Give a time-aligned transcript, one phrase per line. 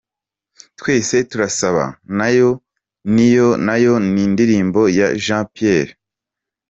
[0.79, 1.85] "Twese turasa"
[3.67, 5.95] nayo n’indirimbo ya Jean Pierre H.